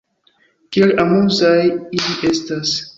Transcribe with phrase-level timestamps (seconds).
[0.77, 2.79] Kiel amuzaj ili estas!